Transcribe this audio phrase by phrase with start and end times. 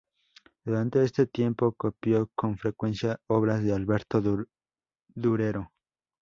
[0.65, 4.19] Durante este tiempo copió con frecuencia obras de Alberto
[5.13, 5.73] Durero.